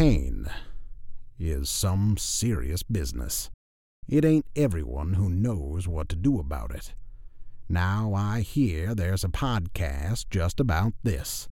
[0.00, 0.48] pain
[1.38, 3.50] is some serious business.
[4.08, 6.94] It ain't everyone who knows what to do about it.
[7.68, 11.48] Now I hear there's a podcast just about this.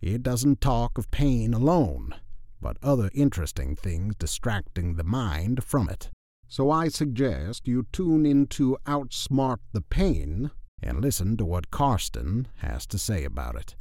[0.00, 2.14] It doesn't talk of pain alone,
[2.60, 6.08] but other interesting things distracting the mind from it.
[6.46, 12.86] So I suggest you tune into Outsmart the Pain and listen to what Karsten has
[12.86, 13.74] to say about it.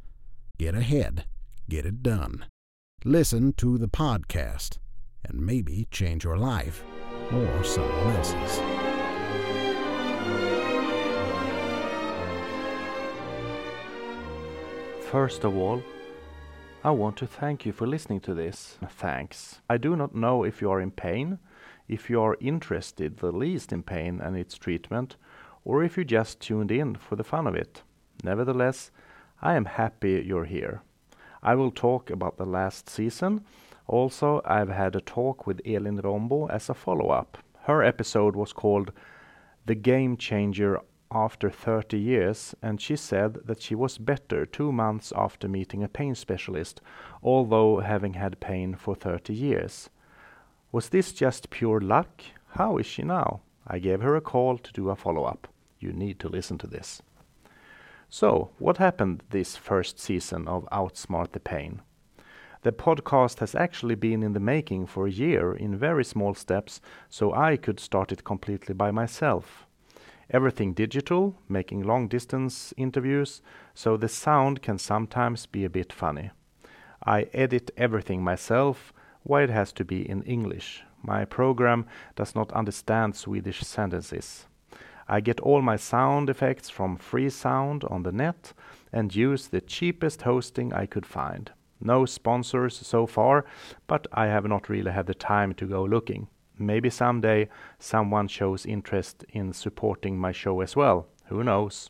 [0.57, 1.25] Get ahead,
[1.69, 2.45] get it done.
[3.07, 4.79] Listen to the podcast
[5.23, 6.83] and maybe change your life
[7.31, 8.59] or someone else's.
[15.09, 15.81] First of all,
[16.83, 18.77] I want to thank you for listening to this.
[18.89, 19.61] Thanks.
[19.69, 21.39] I do not know if you are in pain,
[21.87, 25.15] if you are interested the least in pain and its treatment,
[25.63, 27.83] or if you just tuned in for the fun of it.
[28.21, 28.91] Nevertheless,
[29.41, 30.81] I am happy you're here.
[31.41, 33.45] I will talk about the last season.
[33.87, 37.37] Also, I've had a talk with Elin Rombo as a follow up.
[37.63, 38.91] Her episode was called
[39.65, 40.79] The Game Changer
[41.11, 45.87] after 30 years, and she said that she was better two months after meeting a
[45.87, 46.81] pain specialist,
[47.23, 49.89] although having had pain for 30 years.
[50.71, 52.21] Was this just pure luck?
[52.49, 53.41] How is she now?
[53.65, 55.47] I gave her a call to do a follow up.
[55.79, 57.01] You need to listen to this.
[58.09, 61.81] So, what happened this first season of Outsmart the Pain?
[62.63, 66.81] The podcast has actually been in the making for a year in very small steps,
[67.09, 69.67] so I could start it completely by myself
[70.29, 73.41] everything digital, making long distance interviews,
[73.73, 76.31] so the sound can sometimes be a bit funny.
[77.05, 80.83] I edit everything myself, why it has to be in English.
[81.01, 84.47] My program does not understand Swedish sentences.
[85.09, 88.53] I get all my sound effects from Freesound on the net
[88.91, 91.51] and use the cheapest hosting I could find.
[91.79, 93.45] No sponsors so far,
[93.87, 96.27] but I have not really had the time to go looking.
[96.59, 97.49] Maybe someday
[97.79, 101.07] someone shows interest in supporting my show as well.
[101.25, 101.89] Who knows?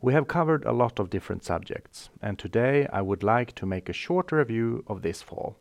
[0.00, 3.88] We have covered a lot of different subjects, and today I would like to make
[3.88, 5.56] a short review of this fall.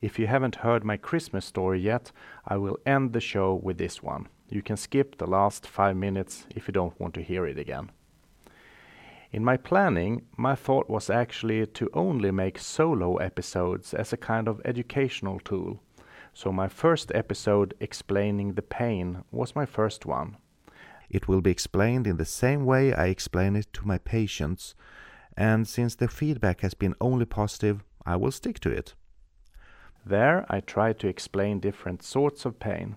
[0.00, 2.12] If you haven't heard my Christmas story yet,
[2.46, 4.28] I will end the show with this one.
[4.48, 7.90] You can skip the last five minutes if you don't want to hear it again.
[9.30, 14.48] In my planning, my thought was actually to only make solo episodes as a kind
[14.48, 15.80] of educational tool.
[16.32, 20.38] So my first episode explaining the pain was my first one.
[21.10, 24.74] It will be explained in the same way I explain it to my patients,
[25.36, 28.94] and since the feedback has been only positive, I will stick to it.
[30.06, 32.96] There I try to explain different sorts of pain.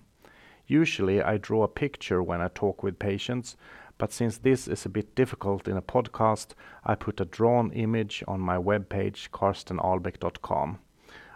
[0.72, 3.58] Usually I draw a picture when I talk with patients,
[3.98, 8.24] but since this is a bit difficult in a podcast, I put a drawn image
[8.26, 10.78] on my webpage karstenalbeck.com.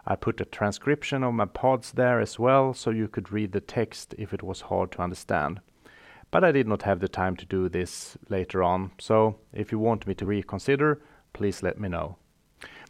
[0.07, 3.61] I put a transcription of my pods there as well, so you could read the
[3.61, 5.61] text if it was hard to understand.
[6.31, 9.79] But I did not have the time to do this later on, so if you
[9.79, 11.03] want me to reconsider,
[11.35, 12.17] please let me know.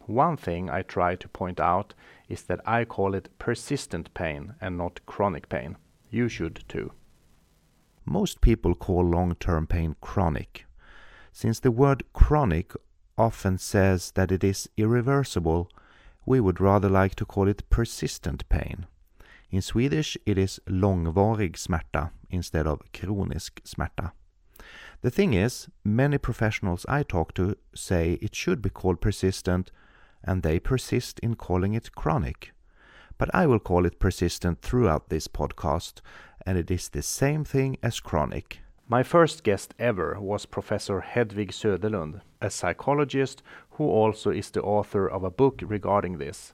[0.05, 1.93] One thing I try to point out
[2.29, 5.75] is that I call it persistent pain and not chronic pain.
[6.09, 6.91] You should too.
[8.05, 10.65] Most people call long term pain chronic.
[11.31, 12.73] Since the word chronic
[13.17, 15.69] often says that it is irreversible,
[16.25, 18.85] we would rather like to call it persistent pain.
[19.49, 24.11] In Swedish it is långvarig smärta instead of kronisk smärta.
[25.01, 29.71] The thing is, many professionals I talk to say it should be called persistent,
[30.23, 32.51] and they persist in calling it chronic.
[33.17, 36.01] But I will call it persistent throughout this podcast,
[36.45, 38.59] and it is the same thing as chronic.
[38.87, 45.09] My first guest ever was Professor Hedvig Söderlund, a psychologist who also is the author
[45.09, 46.53] of a book regarding this.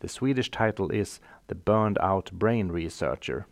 [0.00, 3.46] The Swedish title is The Burned Out Brain Researcher.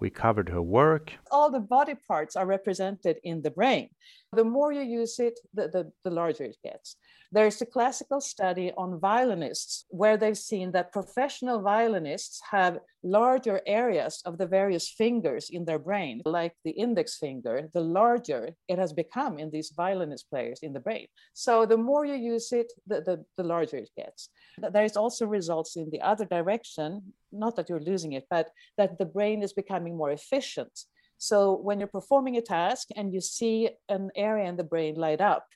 [0.00, 1.12] We covered her work.
[1.30, 3.90] All the body parts are represented in the brain.
[4.34, 6.96] The more you use it, the, the, the larger it gets.
[7.32, 14.22] There's a classical study on violinists where they've seen that professional violinists have larger areas
[14.24, 18.92] of the various fingers in their brain, like the index finger, the larger it has
[18.92, 21.06] become in these violinist players in the brain.
[21.34, 24.30] So the more you use it, the, the, the larger it gets.
[24.58, 28.98] There is also results in the other direction, not that you're losing it, but that
[28.98, 30.84] the brain is becoming more efficient.
[31.22, 35.20] So when you're performing a task and you see an area in the brain light
[35.20, 35.46] up,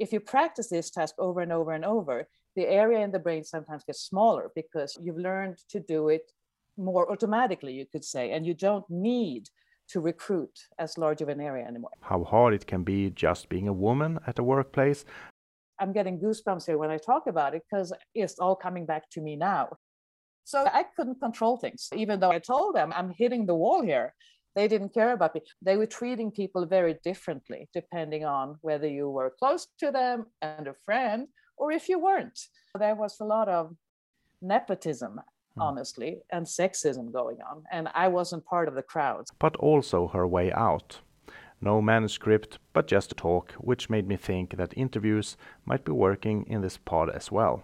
[0.00, 2.26] if you practice this task over and over and over,
[2.56, 6.32] the area in the brain sometimes gets smaller because you've learned to do it
[6.76, 9.44] more automatically, you could say, and you don't need
[9.90, 11.92] to recruit as large of an area anymore.
[12.00, 15.04] How hard it can be just being a woman at a workplace.
[15.78, 19.20] I'm getting goosebumps here when I talk about it because it's all coming back to
[19.20, 19.68] me now.
[20.42, 24.14] So I couldn't control things, even though I told them I'm hitting the wall here.
[24.54, 25.42] They didn't care about me.
[25.62, 30.66] They were treating people very differently, depending on whether you were close to them and
[30.68, 32.38] a friend or if you weren't.
[32.78, 33.74] There was a lot of
[34.42, 35.20] nepotism,
[35.54, 35.62] hmm.
[35.62, 37.64] honestly, and sexism going on.
[37.70, 39.26] And I wasn't part of the crowd.
[39.38, 41.00] But also her way out.
[41.60, 46.44] No manuscript, but just a talk, which made me think that interviews might be working
[46.48, 47.62] in this pod as well.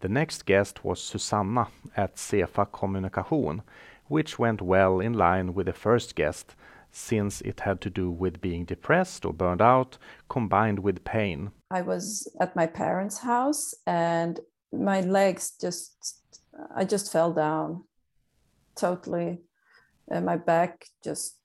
[0.00, 3.60] The next guest was Susanna at Cefa Kommunikation,
[4.08, 6.54] which went well in line with the first guest,
[6.90, 11.50] since it had to do with being depressed or burned out, combined with pain.
[11.70, 14.40] I was at my parents' house and
[14.72, 16.20] my legs just,
[16.74, 17.84] I just fell down
[18.74, 19.40] totally.
[20.10, 21.36] And my back just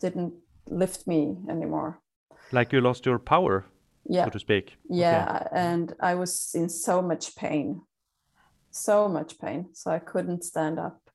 [0.00, 0.32] didn't
[0.66, 2.00] lift me anymore.
[2.52, 3.66] Like you lost your power,
[4.06, 4.24] yeah.
[4.24, 4.76] so to speak.
[4.88, 5.48] Yeah, okay.
[5.52, 7.82] and I was in so much pain,
[8.70, 9.68] so much pain.
[9.74, 11.07] So I couldn't stand up.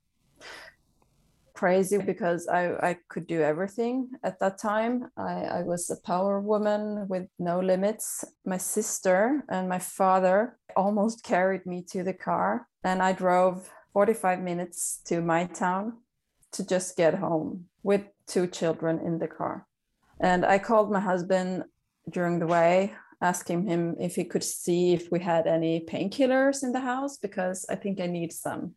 [1.64, 5.10] Crazy because I, I could do everything at that time.
[5.16, 8.26] I, I was a power woman with no limits.
[8.46, 14.42] My sister and my father almost carried me to the car, and I drove 45
[14.42, 16.00] minutes to my town
[16.52, 19.66] to just get home with two children in the car.
[20.20, 21.64] And I called my husband
[22.10, 26.74] during the way, asking him if he could see if we had any painkillers in
[26.74, 28.76] the house because I think I need some,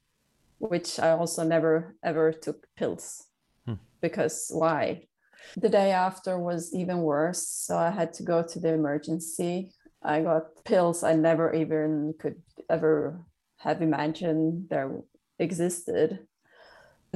[0.59, 3.25] which I also never ever took pills
[3.65, 3.75] hmm.
[4.01, 5.07] because why?
[5.57, 7.47] The day after was even worse.
[7.47, 9.73] So I had to go to the emergency.
[10.03, 13.21] I got pills I never even could ever
[13.59, 15.03] have imagined there
[15.39, 16.27] existed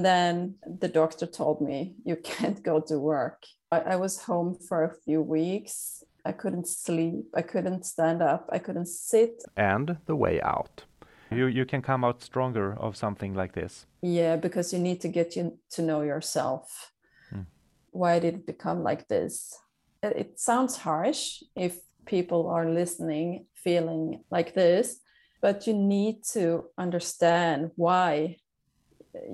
[0.04, 3.44] then the doctor told me, You can't go to work.
[3.72, 6.02] I, I, was home for a few weeks.
[6.24, 7.26] I couldn't sleep.
[7.34, 8.48] I couldn't stand up.
[8.52, 9.42] I couldn't sit.
[9.56, 10.84] And the way out.
[11.30, 13.86] You, you can come out stronger of something like this.
[14.02, 16.92] Yeah, because you need to get you to know yourself.
[17.30, 17.42] Hmm.
[17.90, 19.56] Why did it become like this?
[20.02, 25.00] It sounds harsh if people are listening feeling like this,
[25.40, 28.36] but you need to understand why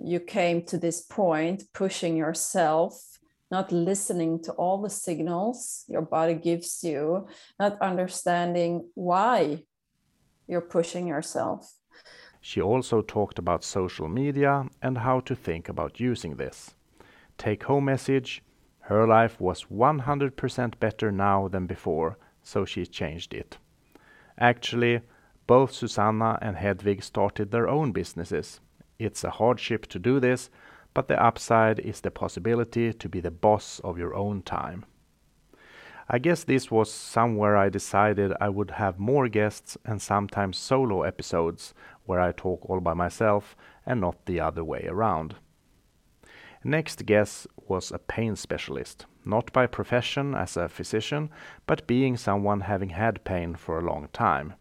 [0.02, 3.19] you came to this point pushing yourself
[3.50, 7.26] not listening to all the signals your body gives you
[7.60, 9.62] not understanding why
[10.48, 11.75] you're pushing yourself
[12.48, 16.76] she also talked about social media and how to think about using this.
[17.38, 18.40] Take home message
[18.82, 23.58] her life was 100% better now than before so she changed it.
[24.38, 25.00] Actually
[25.48, 28.60] both susanna and hedvig started their own businesses.
[28.96, 30.48] It's a hardship to do this,
[30.94, 34.84] but the upside is the possibility to be the boss of your own time.
[36.08, 41.02] I guess this was somewhere I decided I would have more guests and sometimes solo
[41.02, 41.75] episodes
[42.06, 45.37] where I talk all by myself and not the other way around.
[46.64, 51.31] Next guest was a pain specialist, not by profession as a physician,
[51.67, 54.55] but being someone having had pain for a long time.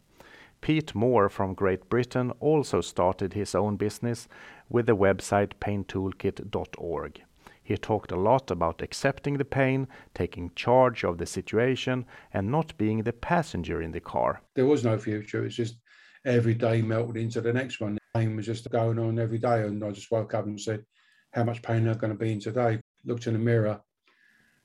[0.61, 4.27] Pete Moore from Great Britain also started his own business
[4.69, 7.21] with the website paintoolkit.org.
[7.63, 12.77] He talked a lot about accepting the pain, taking charge of the situation, and not
[12.77, 14.41] being the passenger in the car.
[14.53, 15.39] There was no future.
[15.39, 15.77] It was just
[16.25, 17.95] every day melted into the next one.
[17.95, 19.63] The pain was just going on every day.
[19.63, 20.83] And I just woke up and said,
[21.31, 22.79] How much pain am I going to be in today?
[23.05, 23.79] Looked in the mirror,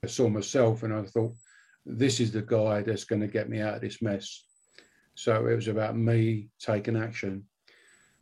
[0.03, 1.35] I saw myself, and I thought,
[1.85, 4.45] This is the guy that's going to get me out of this mess.
[5.15, 7.45] So it was about me taking action.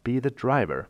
[0.03, 0.89] Be the driver.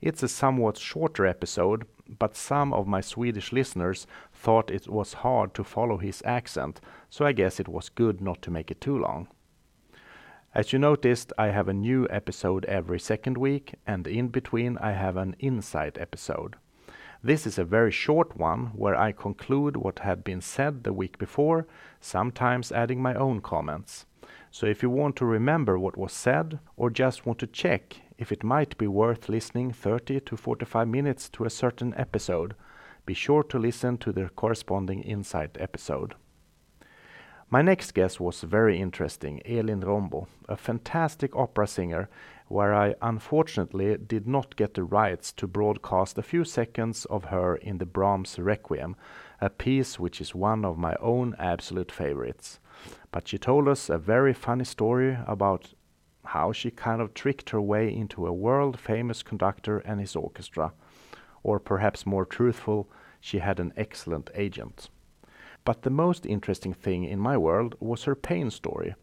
[0.00, 1.86] It's a somewhat shorter episode,
[2.18, 7.24] but some of my Swedish listeners thought it was hard to follow his accent, so
[7.24, 9.28] I guess it was good not to make it too long.
[10.54, 14.92] As you noticed, I have a new episode every second week, and in between I
[14.92, 16.54] have an insight episode.
[17.24, 21.18] This is a very short one where I conclude what had been said the week
[21.18, 21.66] before,
[22.00, 24.06] sometimes adding my own comments.
[24.52, 28.30] So if you want to remember what was said or just want to check if
[28.30, 32.54] it might be worth listening 30 to 45 minutes to a certain episode,
[33.06, 36.14] be sure to listen to the corresponding Insight episode.
[37.50, 42.08] My next guest was very interesting, Elin Rombo, a fantastic opera singer,
[42.48, 47.56] where I unfortunately did not get the rights to broadcast a few seconds of her
[47.56, 48.96] in the Brahms Requiem,
[49.40, 52.60] a piece which is one of my own absolute favorites.
[53.12, 55.74] But she told us a very funny story about
[56.24, 60.72] how she kind of tricked her way into a world famous conductor and his orchestra.
[61.42, 62.88] Or perhaps more truthful,
[63.20, 64.88] she had an excellent agent.
[65.64, 68.94] But the most interesting thing in my world was her pain story,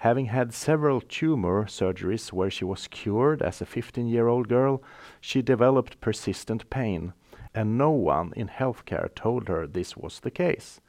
[0.00, 4.82] Having had several tumor surgeries where she was cured as a 15 year old girl,
[5.20, 7.12] she developed persistent pain,
[7.54, 10.80] and no one in healthcare told her this was the case.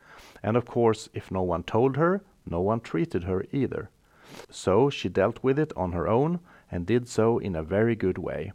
[0.42, 3.90] And of course, if no one told her, no one treated her either.
[4.50, 6.40] So she dealt with it on her own
[6.72, 8.54] and did so in a very good way.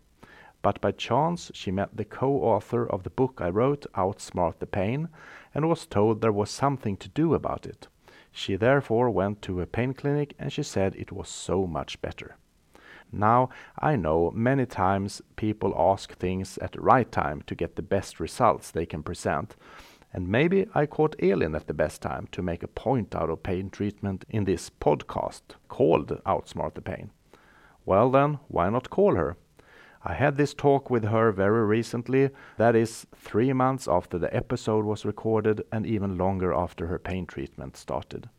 [0.63, 5.11] But by chance she met the co-author of the book I wrote, Outsmart the Pain,
[5.57, 7.89] and was told there was something to do about it.
[8.31, 12.37] She therefore went to a pain clinic and she said it was so much better.
[13.11, 13.49] Now,
[13.79, 18.21] I know many times people ask things at the right time to get the best
[18.21, 19.57] results they can present.
[20.13, 23.43] And maybe I caught Elin at the best time to make a point out of
[23.43, 27.13] pain treatment in this podcast called Outsmart the Pain.
[27.87, 29.39] Well, then, why not call her?
[30.09, 34.85] I had this talk with her very recently, that is, three months after the episode
[34.85, 38.31] was recorded and even longer after her pain treatment started.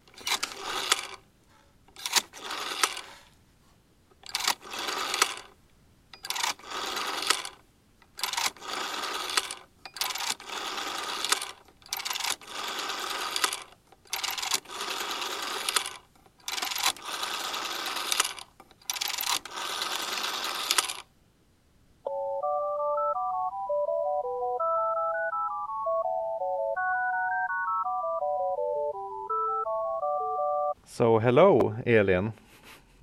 [30.97, 32.33] So, hello, Elin.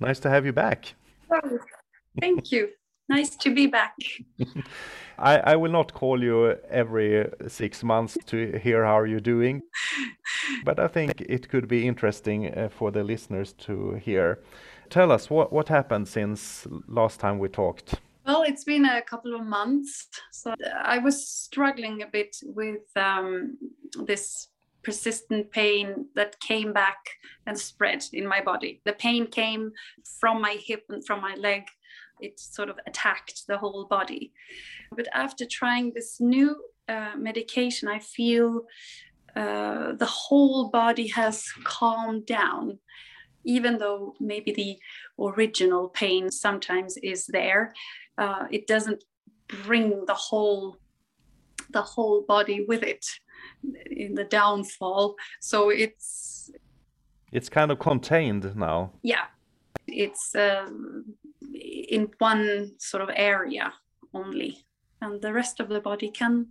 [0.01, 0.95] Nice to have you back.
[1.31, 1.59] Oh,
[2.19, 2.67] thank you.
[3.07, 3.95] Nice to be back.
[5.17, 9.61] I, I will not call you every six months to hear how you're doing,
[10.65, 14.39] but I think it could be interesting uh, for the listeners to hear.
[14.89, 18.01] Tell us what, what happened since last time we talked.
[18.25, 20.09] Well, it's been a couple of months.
[20.33, 23.57] So I was struggling a bit with um,
[24.05, 24.49] this
[24.85, 26.99] persistent pain that came back
[27.47, 28.81] and spread in my body.
[28.85, 29.71] The pain came
[30.19, 31.63] from my hip and from my leg.
[32.21, 34.31] It sort of attacked the whole body.
[34.95, 36.55] But after trying this new
[36.87, 38.61] uh, medication, I feel
[39.35, 42.79] uh, the whole body has calmed down,
[43.43, 44.77] even though maybe the
[45.19, 47.73] original pain sometimes is there.
[48.17, 49.03] Uh, it doesn't
[49.65, 50.77] bring the whole
[51.71, 53.05] the whole body with it
[53.91, 55.15] in the downfall.
[55.39, 56.51] So it's
[57.31, 58.91] it's kind of contained now.
[59.01, 59.25] Yeah,
[59.87, 61.05] it's um,
[61.53, 63.73] in one sort of area
[64.13, 64.65] only,
[65.01, 66.47] and the rest of the body can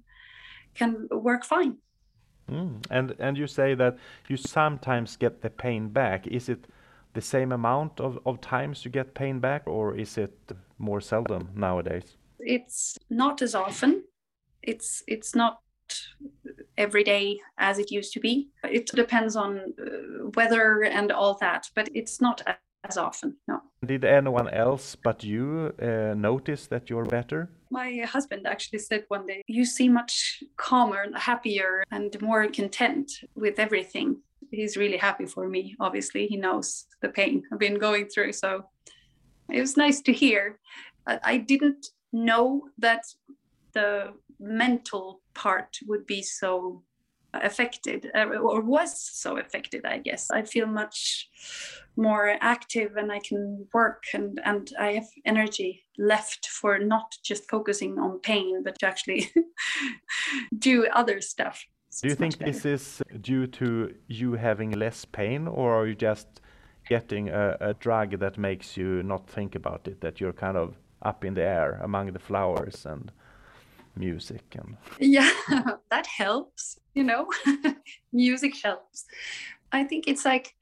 [0.74, 1.78] can work fine.
[2.50, 2.84] Mm.
[2.90, 3.96] And and you say that
[4.28, 6.26] you sometimes get the pain back.
[6.26, 6.66] Is it
[7.14, 11.48] the same amount of, of times you get pain back, or is it more seldom
[11.54, 12.16] nowadays?
[12.38, 14.04] It's not as often.
[14.62, 15.60] It's it's not
[16.76, 18.48] every day as it used to be.
[18.64, 22.42] It depends on uh, weather and all that, but it's not
[22.88, 23.36] as often.
[23.48, 23.60] No.
[23.84, 27.50] Did anyone else but you uh, notice that you're better?
[27.70, 33.58] My husband actually said one day, You seem much calmer, happier, and more content with
[33.58, 34.20] everything.
[34.50, 35.74] He's really happy for me.
[35.80, 38.32] Obviously, he knows the pain I've been going through.
[38.32, 38.66] So
[39.50, 40.58] it was nice to hear.
[41.06, 43.02] I didn't know that
[43.72, 46.82] the mental part would be so
[47.42, 50.30] affected uh, or was so affected i guess.
[50.30, 51.28] I feel much
[51.96, 57.48] more active and i can work and and i have energy left for not just
[57.48, 59.30] focusing on pain but to actually
[60.58, 61.64] do other stuff.
[62.02, 66.40] Do you think this is due to you having less pain or are you just
[66.88, 70.74] getting a, a drug that makes you not think about it that you're kind of
[71.02, 73.12] up in the air among the flowers and
[73.96, 75.30] music and yeah
[75.90, 77.28] that helps you know?
[78.12, 79.04] Music helps.
[79.72, 80.54] I think it's like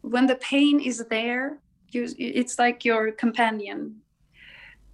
[0.00, 1.58] when the pain is there
[1.90, 4.00] you, it's like your companion.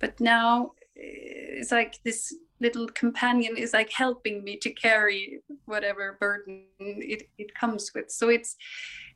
[0.00, 6.16] But now eh, it's like this little companion is like helping me to carry whatever
[6.20, 8.10] burden it, it comes with.
[8.10, 8.56] So it's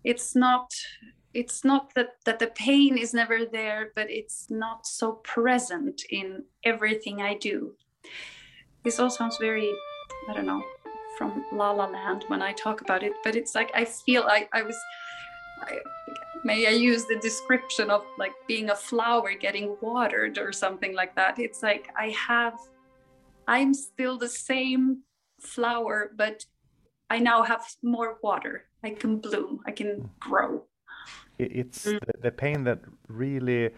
[0.04, 0.70] it's not
[1.34, 6.44] it's not that that the pain is never there but it's not so present in
[6.64, 7.72] everything i do
[8.85, 9.73] this all sounds very,
[10.28, 10.62] I don't know,
[11.18, 14.49] from La La Land when I talk about it, but it's like I feel I,
[14.52, 14.76] I was,
[15.62, 15.78] I,
[16.44, 21.14] may I use the description of like being a flower getting watered or something like
[21.16, 21.38] that.
[21.38, 22.59] It's like I have,
[23.47, 25.02] I'm still the same
[25.40, 26.44] flower, but
[27.11, 28.64] I now have more water.
[28.82, 30.64] I can bloom, I can grow.
[31.38, 32.00] It's mm.
[32.00, 33.71] the, the pain that really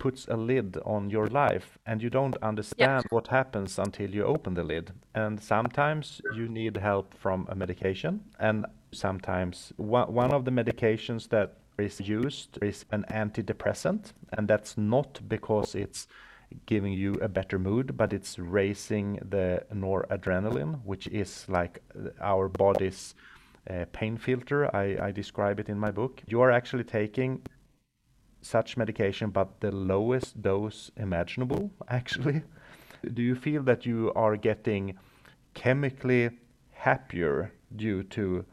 [0.00, 3.12] puts a lid on your life and you don't understand yep.
[3.12, 8.20] what happens until you open the lid and sometimes you need help from a medication
[8.40, 14.76] and sometimes one, one of the medications that is used is an antidepressant, and that's
[14.76, 16.06] not because it's
[16.66, 21.82] giving you a better mood, but it's raising the noradrenaline, which is like
[22.20, 23.14] our body's
[23.68, 24.74] uh, pain filter.
[24.74, 26.22] I, I describe it in my book.
[26.26, 27.42] You are actually taking
[28.42, 32.42] such medication, but the lowest dose imaginable, actually.
[33.14, 34.98] Do you feel that you are getting
[35.54, 36.30] chemically
[36.72, 38.44] happier due to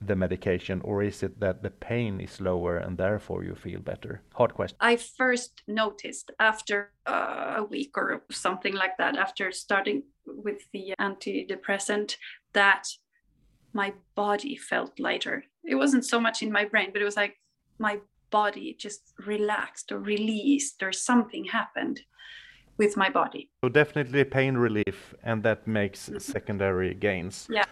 [0.00, 4.20] the medication, or is it that the pain is lower and therefore you feel better?
[4.34, 4.76] Hard question.
[4.80, 10.94] I first noticed after uh, a week or something like that, after starting with the
[11.00, 12.16] antidepressant,
[12.52, 12.88] that
[13.72, 15.44] my body felt lighter.
[15.64, 17.36] It wasn't so much in my brain, but it was like
[17.78, 17.98] my
[18.30, 22.00] body just relaxed or released or something happened
[22.78, 23.48] with my body.
[23.64, 26.20] So definitely pain relief, and that makes Mhm.
[26.20, 27.46] secondary gains.
[27.50, 27.64] Yeah.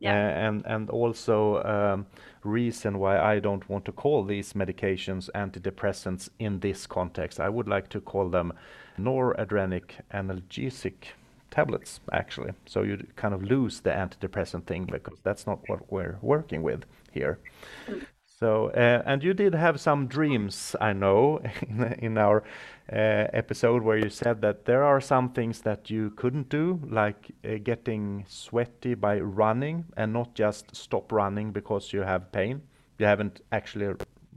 [0.00, 0.12] Yeah.
[0.12, 2.06] Uh, and and also um,
[2.44, 7.40] reason why I don't want to call these medications antidepressants in this context.
[7.40, 8.52] I would like to call them
[8.98, 11.14] noradrenic analgesic
[11.50, 12.52] tablets, actually.
[12.66, 16.84] So you kind of lose the antidepressant thing because that's not what we're working with
[17.12, 17.38] here.
[18.38, 22.42] So, uh, and you did have some dreams, I know, in, in our
[22.92, 27.30] uh, episode where you said that there are some things that you couldn't do, like
[27.44, 32.60] uh, getting sweaty by running and not just stop running because you have pain.
[32.98, 33.94] You haven't actually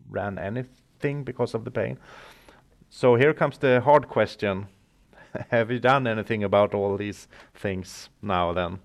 [0.09, 1.99] ran anything because of the pain.
[2.89, 4.67] So here comes the hard question.
[5.49, 8.79] have you done anything about all these things now then?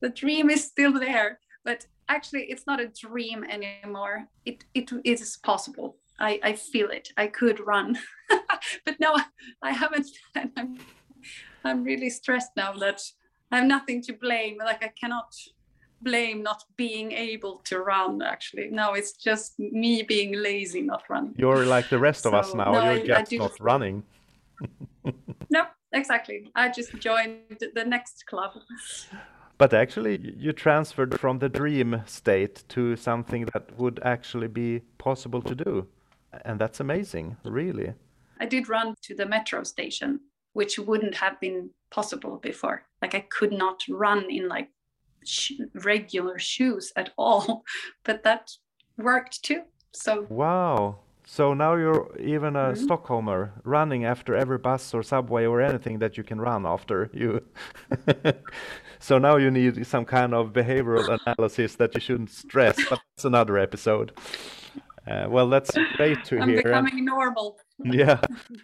[0.00, 4.26] The dream is still there, but actually it's not a dream anymore.
[4.44, 5.96] It it is possible.
[6.20, 7.10] I, I feel it.
[7.16, 7.96] I could run.
[8.84, 9.16] but no,
[9.62, 10.08] I haven't.
[10.34, 10.78] And I'm,
[11.64, 13.00] I'm really stressed now that
[13.52, 14.58] I have nothing to blame.
[14.58, 15.32] Like I cannot
[16.02, 18.68] blame not being able to run actually.
[18.70, 21.34] No, it's just me being lazy, not running.
[21.36, 22.72] You're like the rest of us now.
[22.72, 24.02] no, You're I- I just do- not running.
[25.50, 26.50] No, exactly.
[26.54, 28.52] I just joined the next club.
[29.58, 35.42] But actually, you transferred from the dream state to something that would actually be possible
[35.42, 35.88] to do.
[36.44, 37.94] And that's amazing, really.
[38.38, 40.20] I did run to the metro station,
[40.52, 42.84] which wouldn't have been possible before.
[43.02, 44.68] Like I could not run in like
[45.24, 47.64] sh- regular shoes at all,
[48.04, 48.52] but that
[48.96, 49.62] worked too.
[49.92, 51.00] So Wow.
[51.30, 52.86] So now you're even a Mhm.
[52.86, 57.42] Stockholmer running after every bus or subway or anything that you can run after you.
[58.98, 63.26] so now you need some kind of behavioral analysis that you shouldn't stress, but that's
[63.26, 64.12] another episode.
[65.08, 66.58] Uh, well, that's great to I'm hear.
[66.58, 67.56] and- becoming normal.
[67.84, 68.20] yeah,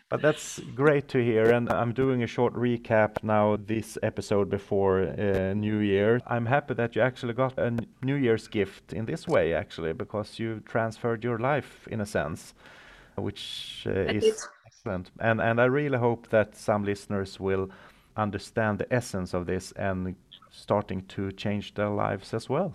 [0.09, 1.51] but that's great to hear.
[1.53, 6.21] And I'm doing a short recap now, this episode before uh, New Year.
[6.27, 10.41] I'm happy that you actually got a New Year's gift in this way, actually, because
[10.41, 12.55] you transferred your life in a sense,
[13.17, 14.35] which uh, is did.
[14.67, 15.13] excellent.
[15.21, 17.71] And, and I really hope that some listeners will
[18.17, 20.17] understand the essence of this and
[20.51, 22.75] starting to change their lives as well.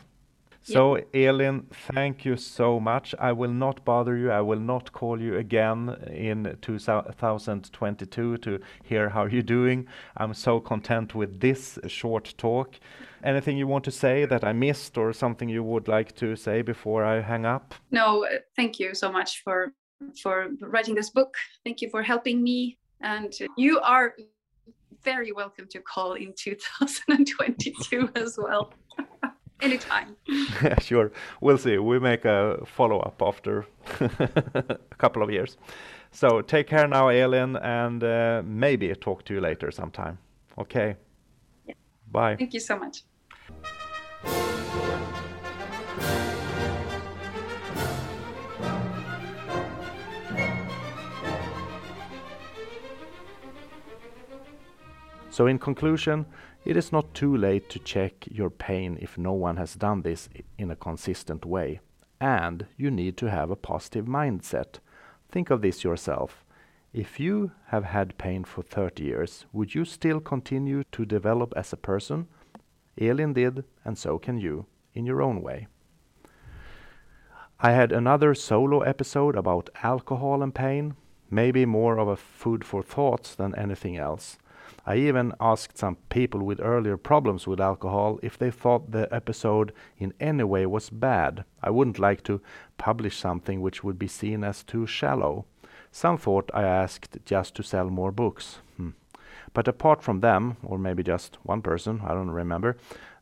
[0.65, 0.73] Yeah.
[0.73, 3.15] So, Elin, thank you so much.
[3.17, 4.31] I will not bother you.
[4.31, 9.87] I will not call you again in 2022 to hear how you're doing.
[10.17, 12.79] I'm so content with this short talk.
[13.23, 16.61] Anything you want to say that I missed or something you would like to say
[16.61, 17.73] before I hang up?
[17.91, 19.73] No, uh, thank you so much for
[20.21, 21.35] for writing this book.
[21.65, 24.15] Thank you for helping me, and you are
[25.03, 28.73] very welcome to call in 2022 as well.
[29.61, 30.15] Anytime.
[30.63, 31.11] Yeah, sure.
[31.41, 31.77] We'll see.
[31.77, 33.65] We make a follow up after
[33.99, 35.57] a couple of years.
[36.11, 40.17] So take care now, Elin, and uh, maybe talk to you later sometime.
[40.57, 40.95] Okay.
[41.65, 41.75] Yeah.
[42.11, 42.35] Bye.
[42.35, 43.03] Thank you so much.
[55.31, 56.25] So, in conclusion,
[56.65, 60.29] it is not too late to check your pain if no one has done this
[60.57, 61.79] in a consistent way.
[62.21, 64.79] And you need to have a positive mindset.
[65.31, 66.43] Think of this yourself.
[66.91, 71.71] If you have had pain for 30 years, would you still continue to develop as
[71.71, 72.27] a person?
[72.99, 75.67] Elin did, and so can you, in your own way.
[77.59, 80.95] I had another solo episode about alcohol and pain,
[81.29, 84.37] maybe more of a food for thoughts than anything else.
[84.85, 89.73] I even asked some people with earlier problems with alcohol if they thought the episode
[89.97, 91.43] in any way was bad.
[91.61, 92.41] I wouldn't like to
[92.77, 95.45] publish something which would be seen as too shallow.
[95.91, 98.59] Some thought I asked just to sell more books.
[98.77, 98.89] Hmm.
[99.53, 102.77] But apart from them, or maybe just one person, I don't remember,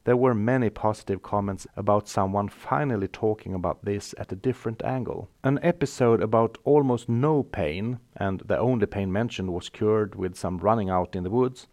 [0.08, 5.30] There were many positive comments about someone finally talking about this at a different angle.
[5.43, 10.60] An episode about almost no pain, and the only pain mentioned was cured with some
[10.60, 11.67] running out in the woods,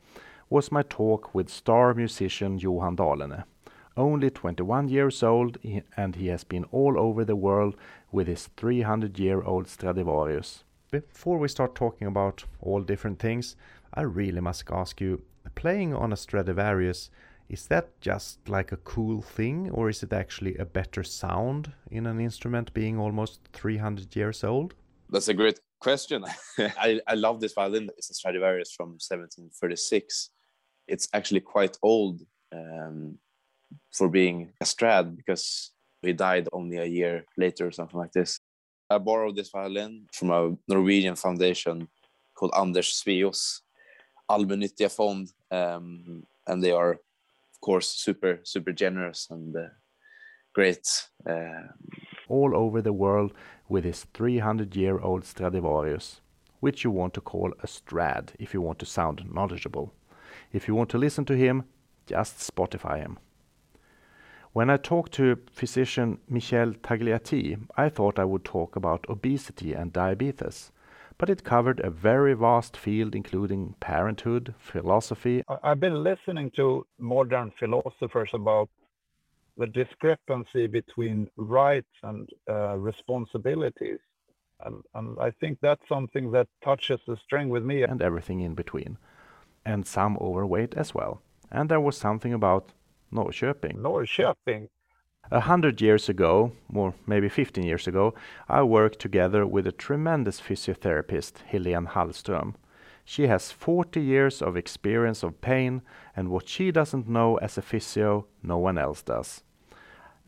[0.50, 3.44] was my talk with star musician Johan Dalene.
[3.96, 5.58] Only 21 years old,
[5.96, 7.76] and he has been all over the world
[8.10, 10.64] with his 300 year old Stradivarius.
[10.90, 13.54] Before we start talking about all different things,
[13.94, 15.22] I really must ask you
[15.54, 17.10] playing on a Stradivarius
[17.48, 22.06] is that just like a cool thing, or is it actually a better sound in
[22.06, 24.74] an instrument being almost 300 years old?
[25.10, 26.24] That's a great question.
[26.58, 27.90] I, I love this violin.
[27.96, 30.30] It's a Stradivarius from 1736.
[30.88, 33.18] It's actually quite old um,
[33.92, 38.40] for being a Strad because he died only a year later or something like this.
[38.90, 41.88] I borrowed this violin from a Norwegian foundation
[42.34, 43.60] called Anders Sveaas
[44.30, 46.98] Allmännyttiga Fond, um, and they are
[47.64, 49.68] course, super super generous and uh,
[50.54, 50.86] great.
[51.28, 51.68] Uh,
[52.28, 53.32] All over the world
[53.68, 56.20] with his 300 year old Stradivarius,
[56.60, 59.92] which you want to call a Strad if you want to sound knowledgeable.
[60.52, 61.64] If you want to listen to him,
[62.06, 63.18] just Spotify him.
[64.52, 69.92] When I talked to physician Michel Tagliati, I thought I would talk about obesity and
[69.92, 70.70] diabetes
[71.18, 75.42] but it covered a very vast field, including parenthood, philosophy.
[75.62, 78.68] I've been listening to modern philosophers about
[79.56, 84.00] the discrepancy between rights and uh, responsibilities.
[84.64, 87.82] And, and I think that's something that touches the string with me.
[87.82, 88.98] And everything in between.
[89.64, 91.22] And some overweight as well.
[91.50, 92.72] And there was something about
[93.12, 93.76] Norrköping.
[93.76, 94.68] Norrköping.
[95.30, 98.14] A hundred years ago, or maybe 15 years ago,
[98.48, 102.54] I worked together with a tremendous physiotherapist, Helene Hallström.
[103.06, 105.82] She has 40 years of experience of pain,
[106.14, 109.42] and what she doesn't know as a physio, no one else does.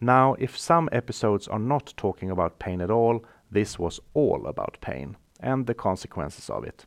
[0.00, 4.78] Now, if some episodes are not talking about pain at all, this was all about
[4.80, 6.86] pain and the consequences of it.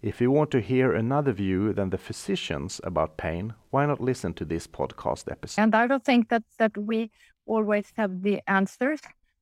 [0.00, 4.32] If you want to hear another view than the physicians about pain, why not listen
[4.34, 5.60] to this podcast episode?
[5.60, 7.10] And I don't think that, that we
[7.48, 9.00] always have the answers.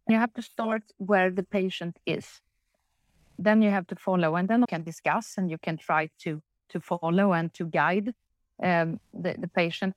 [0.08, 2.40] You have to start where the patient is.
[3.38, 6.40] Then you have to follow, and then you can discuss and you can try to
[6.68, 8.14] to follow and to guide
[8.62, 9.94] um, the, the patient.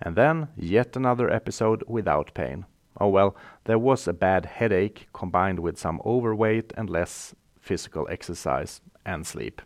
[0.00, 2.66] And then yet another episode without pain.
[3.00, 8.80] Oh well, there was a bad headache combined with some overweight and less physical exercise
[9.04, 9.62] and sleep.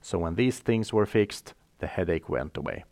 [0.00, 2.84] So when these things were fixed, the headache went away.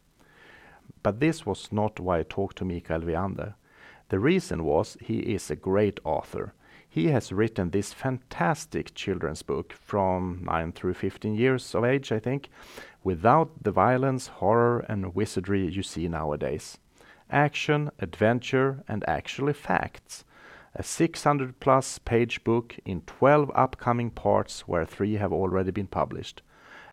[1.02, 3.54] But this was not why I talked to Mikael Wieander.
[4.08, 6.54] The reason was he is a great author.
[6.88, 12.20] He has written this fantastic children's book from 9 through 15 years of age, I
[12.20, 12.48] think,
[13.02, 16.78] without the violence, horror, and wizardry you see nowadays.
[17.30, 20.24] Action, adventure, and actually facts.
[20.76, 26.42] A 600 plus page book in 12 upcoming parts, where three have already been published.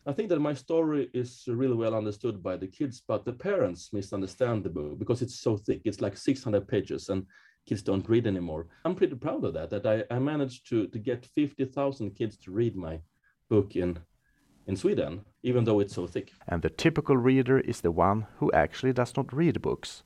[0.06, 3.90] I think that my story is really well understood by the kids, but the parents
[3.92, 5.80] misunderstand the book because it's so thick.
[5.86, 7.24] It's like 600 pages and
[7.66, 8.66] kids don't read anymore.
[8.84, 12.50] I'm pretty proud of that, that I, I managed to, to get 50,000 kids to
[12.50, 13.00] read my
[13.48, 13.98] book in,
[14.66, 16.32] in Sweden, even though it's so thick.
[16.46, 20.02] And the typical reader is the one who actually does not read books.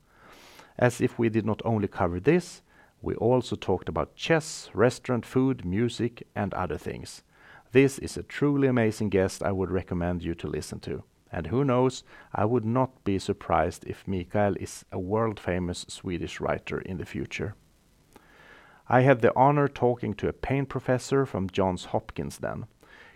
[0.78, 2.62] As if we did not only cover this,
[3.02, 7.24] we also talked about chess, restaurant food, music, and other things.
[7.70, 11.02] This is a truly amazing guest I would recommend you to listen to.
[11.30, 12.02] And who knows,
[12.34, 17.04] I would not be surprised if Mikael is a world famous Swedish writer in the
[17.04, 17.54] future.
[18.88, 22.68] I had the honor talking to a pain professor from Johns Hopkins then.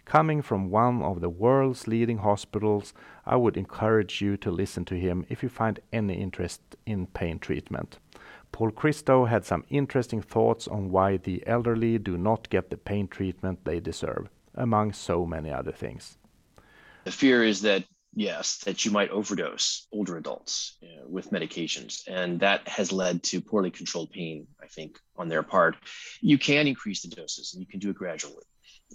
[0.04, 2.92] Coming from one of the world's leading hospitals,
[3.24, 7.38] I would encourage you to listen to him if you find any interest in pain
[7.38, 8.00] treatment.
[8.50, 13.08] Paul Christo had some interesting thoughts on why the elderly do not get the pain
[13.08, 16.16] treatment they deserve among so many other things.
[17.04, 17.84] The fear is that,
[18.14, 22.02] yes, that you might overdose older adults know, with medications.
[22.06, 25.76] And that has led to poorly controlled pain, I think, on their part.
[26.20, 28.44] You can increase the doses and you can do it gradually.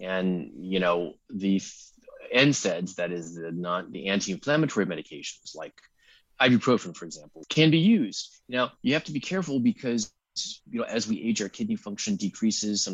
[0.01, 1.61] And, you know, the
[2.33, 5.73] NSAIDs, that is the not the anti-inflammatory medications like
[6.39, 8.39] ibuprofen, for example, can be used.
[8.47, 10.11] Now, you have to be careful because
[10.69, 12.87] you know as we age, our kidney function decreases.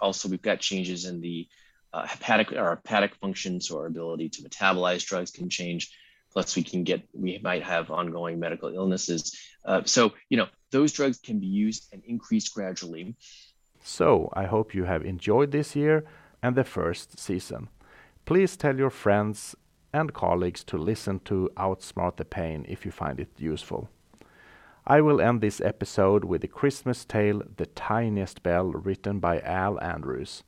[0.00, 1.48] Also we've got changes in the
[1.92, 5.90] uh, hepatic our hepatic function, so our ability to metabolize drugs can change.
[6.32, 9.38] Plus, we can get we might have ongoing medical illnesses.
[9.64, 13.16] Uh, so you know those drugs can be used and increased gradually.
[13.82, 16.04] So I hope you have enjoyed this year
[16.42, 17.68] and the first season.
[18.24, 19.56] Please tell your friends
[19.92, 23.88] and colleagues to listen to Outsmart the Pain if you find it useful.
[24.86, 29.80] I will end this episode with the Christmas tale The Tiniest Bell, written by Al
[29.80, 30.42] Andrews.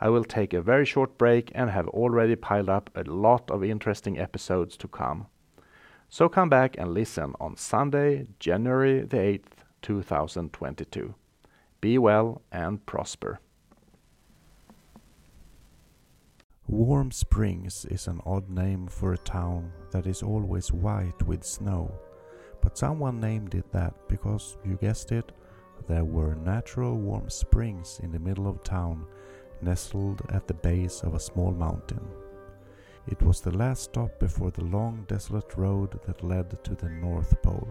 [0.00, 3.62] I will take a very short break and have already piled up a lot of
[3.62, 5.26] interesting episodes to come.
[6.08, 11.14] So come back and listen on Sunday, January the 8th, 2022.
[11.80, 13.40] Be well and prosper.
[16.66, 21.92] Warm Springs is an odd name for a town that is always white with snow,
[22.62, 25.30] but someone named it that because, you guessed it,
[25.88, 29.04] there were natural warm springs in the middle of town,
[29.62, 32.06] nestled at the base of a small mountain.
[33.06, 37.40] It was the last stop before the long desolate road that led to the North
[37.42, 37.68] Pole.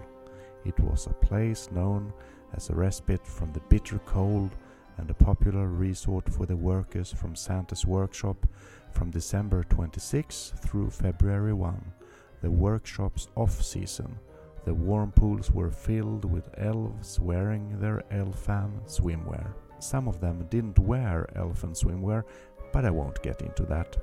[0.66, 2.14] It was a place known
[2.54, 4.56] as a respite from the bitter cold
[4.98, 8.46] and a popular resort for the workers from Santa's workshop
[8.94, 11.94] from December 26 through February 1,
[12.42, 14.18] the workshop's off season.
[14.66, 19.54] The warm pools were filled with elves wearing their elfan swimwear.
[19.84, 22.24] Some of them didn't wear elephant swimwear,
[22.72, 23.98] but I won't get into that.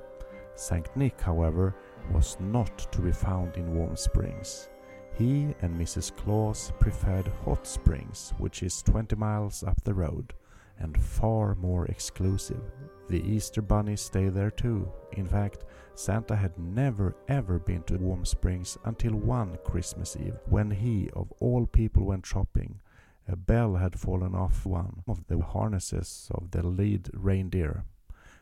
[0.55, 0.87] St.
[0.95, 1.75] Nick, however,
[2.11, 4.69] was not to be found in warm springs.
[5.17, 6.15] He and Mrs.
[6.15, 10.35] Claus preferred hot springs, which is 20 miles up the road
[10.77, 12.61] and far more exclusive.
[13.09, 14.87] The Easter Bunny stayed there too.
[15.13, 15.65] In fact,
[15.95, 21.33] Santa had never ever been to Warm Springs until one Christmas Eve, when he, of
[21.39, 22.79] all people, went shopping.
[23.27, 27.85] A bell had fallen off one of the harnesses of the lead reindeer.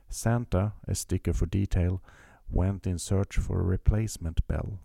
[0.09, 2.01] Santa, a sticker for detail,
[2.49, 4.79] went in search for a replacement bell.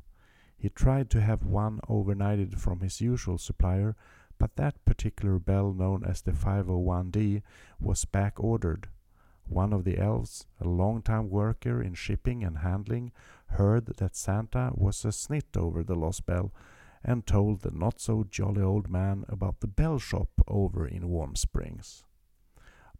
[0.57, 3.97] He tried to have one overnighted from his usual supplier,
[4.39, 7.43] but that particular bell, known as the 501D,
[7.81, 8.89] was back ordered.
[9.47, 13.13] One of the elves, a long-time worker in shipping and handling,
[13.47, 16.53] heard that Santa was a snit over the lost bell
[17.05, 21.37] and told the not so jolly old man about the bell shop over in Warm
[21.37, 22.05] Springs.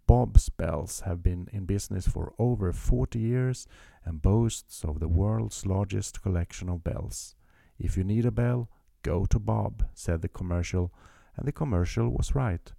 [0.07, 3.67] Bob's Bells have been in business for over 40 years
[4.05, 7.35] and boasts of the world's largest collection of bells.
[7.79, 8.69] If you need a bell,
[9.03, 10.93] go to Bob, said the commercial,
[11.37, 12.71] and the commercial was right.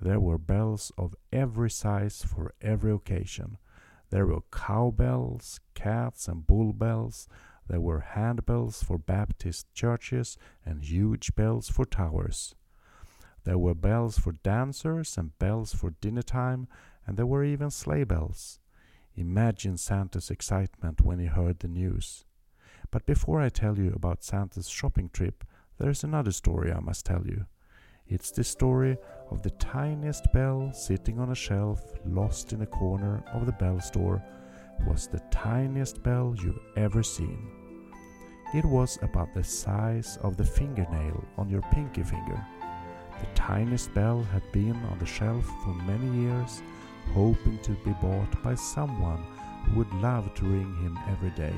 [0.00, 3.58] There were bells of every size for every occasion.
[4.10, 7.28] There were cowbells, cats and bull bells.
[7.72, 12.54] There were handbells for Baptist churches and huge bells for towers.
[13.44, 16.68] There were bells for dancers and bells for dinner time,
[17.06, 18.60] and there were even sleigh bells.
[19.16, 22.26] Imagine Santa's excitement when he heard the news.
[22.90, 25.42] But before I tell you about Santa's shopping trip,
[25.78, 27.46] there is another story I must tell you.
[28.06, 28.98] It's the story
[29.30, 33.80] of the tiniest bell sitting on a shelf, lost in a corner of the bell
[33.80, 34.22] store,
[34.86, 37.61] was the tiniest bell you've ever seen.
[38.54, 42.38] It was about the size of the fingernail on your pinky finger.
[43.18, 46.60] The tiniest bell had been on the shelf for many years,
[47.14, 49.24] hoping to be bought by someone
[49.64, 51.54] who would love to ring him every day.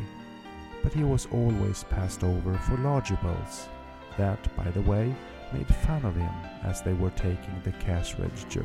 [0.85, 3.69] But he was always passed over for larger bells,
[4.17, 5.13] that, by the way,
[5.53, 8.65] made fun of him as they were taking the cash register.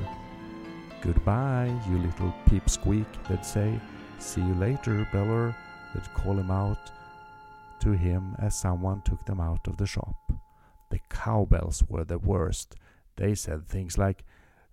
[1.01, 3.79] Goodbye, you little peepsqueak, they'd say.
[4.19, 5.55] See you later, Beller,
[5.95, 6.91] they'd call him out
[7.81, 10.15] to him as someone took them out of the shop.
[10.89, 12.75] The cowbells were the worst.
[13.15, 14.23] They said things like,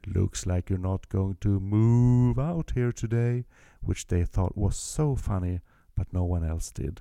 [0.07, 3.45] Looks like you're not going to move out here today,
[3.83, 5.61] which they thought was so funny,
[5.97, 7.01] but no one else did.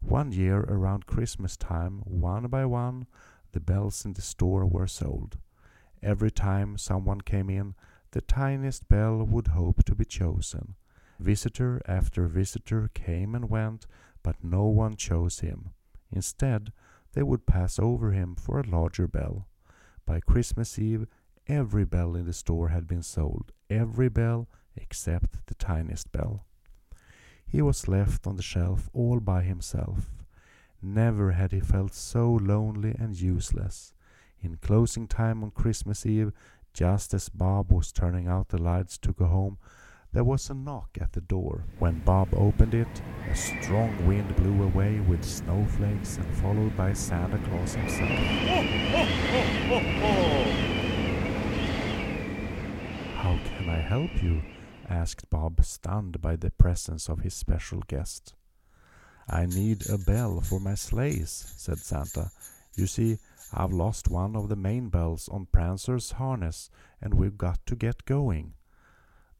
[0.00, 3.06] One year around Christmas time, one by one,
[3.52, 5.38] the bells in the store were sold.
[6.02, 7.74] Every time someone came in,
[8.12, 10.76] the tiniest bell would hope to be chosen.
[11.18, 13.86] Visitor after visitor came and went,
[14.26, 15.70] but no one chose him.
[16.10, 16.72] Instead,
[17.12, 19.46] they would pass over him for a larger bell.
[20.04, 21.06] By Christmas Eve,
[21.46, 26.44] every bell in the store had been sold, every bell except the tiniest bell.
[27.46, 30.10] He was left on the shelf all by himself.
[30.82, 33.94] Never had he felt so lonely and useless.
[34.40, 36.32] In closing time on Christmas Eve,
[36.74, 39.58] just as Bob was turning out the lights to go home,
[40.12, 41.64] there was a knock at the door.
[41.78, 47.38] When Bob opened it, a strong wind blew away with snowflakes and followed by Santa
[47.48, 48.08] Claus himself.
[53.16, 54.42] How can I help you?
[54.88, 58.34] asked Bob, stunned by the presence of his special guest.
[59.28, 62.30] I need a bell for my sleighs, said Santa.
[62.74, 63.18] You see,
[63.52, 68.04] I've lost one of the main bells on Prancer's harness, and we've got to get
[68.04, 68.54] going.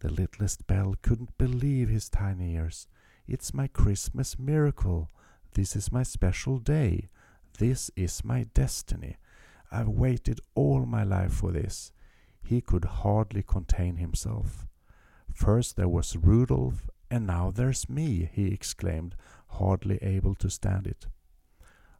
[0.00, 2.86] The littlest bell couldn't believe his tiny ears.
[3.26, 5.08] It's my Christmas miracle.
[5.54, 7.08] This is my special day.
[7.58, 9.16] This is my destiny.
[9.72, 11.92] I've waited all my life for this.
[12.42, 14.66] He could hardly contain himself.
[15.32, 19.16] First there was Rudolph, and now there's me, he exclaimed,
[19.48, 21.06] hardly able to stand it.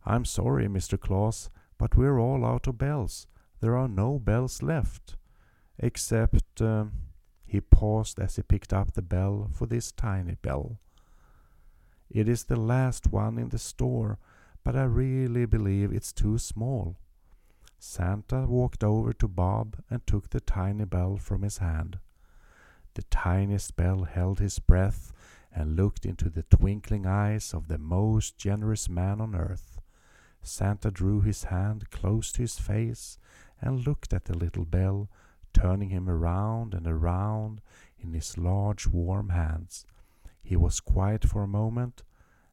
[0.04, 1.00] I'm sorry, Mr.
[1.00, 3.26] Claus, but we're all out of bells.
[3.60, 5.16] There are no bells left.
[5.78, 6.60] Except.
[6.60, 6.86] Uh,
[7.46, 10.78] he paused as he picked up the bell for this tiny bell.
[12.10, 14.18] It is the last one in the store,
[14.64, 16.96] but I really believe it's too small.
[17.78, 21.98] Santa walked over to Bob and took the tiny bell from his hand.
[22.94, 25.12] The tiniest bell held his breath
[25.54, 29.80] and looked into the twinkling eyes of the most generous man on earth.
[30.42, 33.18] Santa drew his hand close to his face
[33.60, 35.08] and looked at the little bell,
[35.56, 37.62] turning him around and around
[37.98, 39.86] in his large warm hands.
[40.42, 42.02] He was quiet for a moment,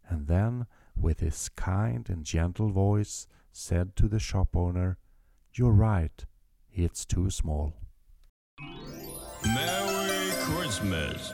[0.08, 4.98] and then, with his kind and gentle voice, said to the shop owner,
[5.54, 6.26] You're right,
[6.72, 7.74] it's too small.
[9.46, 11.34] Merry Christmas.